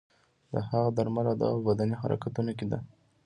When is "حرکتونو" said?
2.01-2.51